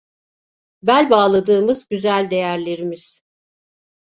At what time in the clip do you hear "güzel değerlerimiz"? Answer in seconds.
1.89-3.21